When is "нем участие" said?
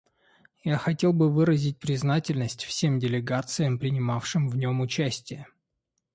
4.57-5.45